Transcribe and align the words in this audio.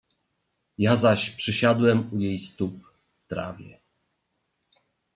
"Ja 0.77 0.95
zaś 0.95 1.29
przysiadłem 1.29 2.13
u 2.13 2.17
jej 2.17 2.39
stóp, 2.39 2.73
w 3.15 3.27
trawie." 3.27 3.79